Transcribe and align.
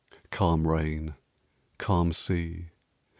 Calm 0.31 0.65
rain! 0.67 1.13
Calm 1.77 2.11
sea! 2.11 2.71